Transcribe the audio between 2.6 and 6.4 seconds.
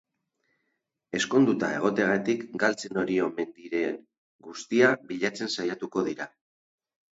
galtzen ari omen diren guztia bilatzen saiatuko dira.